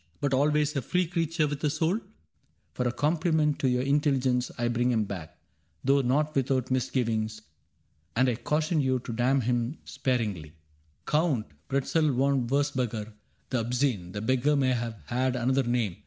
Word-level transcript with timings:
But 0.19 0.33
always 0.33 0.75
a 0.75 0.81
free 0.81 1.05
creature 1.05 1.45
with 1.47 1.63
a 1.63 1.69
soul? 1.69 1.99
For 2.73 2.87
a 2.87 2.91
compliment 2.91 3.59
to 3.59 3.69
your 3.69 3.83
intelligence 3.83 4.49
I 4.57 4.67
bring 4.67 4.89
him 4.91 5.03
back, 5.03 5.37
though 5.83 6.01
not 6.01 6.33
without 6.35 6.71
misgivings, 6.71 7.43
And 8.15 8.27
I 8.27 8.33
caution 8.33 8.81
you 8.81 8.97
to 8.97 9.13
damn 9.13 9.41
him 9.41 9.77
sparingly. 9.85 10.53
CAPTAIN 11.05 11.05
CRAIG 11.05 11.05
35 11.05 11.05
Count 11.05 11.45
Pretzel 11.67 12.11
von 12.13 12.47
Wurzburger, 12.47 13.13
the 13.51 13.59
Obscene 13.59 14.11
(The 14.13 14.21
beggar 14.21 14.55
may 14.55 14.73
have 14.73 15.03
had 15.05 15.35
another 15.35 15.61
name. 15.61 15.97